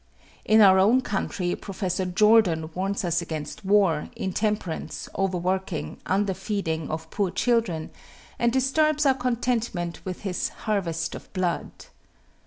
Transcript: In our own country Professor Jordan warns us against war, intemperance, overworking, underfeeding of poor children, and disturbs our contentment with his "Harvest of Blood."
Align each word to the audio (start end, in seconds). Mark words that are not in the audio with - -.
In 0.45 0.61
our 0.61 0.79
own 0.79 1.01
country 1.01 1.53
Professor 1.55 2.05
Jordan 2.05 2.71
warns 2.73 3.05
us 3.05 3.21
against 3.21 3.63
war, 3.63 4.09
intemperance, 4.15 5.07
overworking, 5.15 5.99
underfeeding 6.07 6.89
of 6.89 7.11
poor 7.11 7.29
children, 7.29 7.91
and 8.39 8.51
disturbs 8.51 9.05
our 9.05 9.13
contentment 9.13 10.03
with 10.03 10.21
his 10.21 10.49
"Harvest 10.65 11.13
of 11.13 11.31
Blood." 11.33 11.69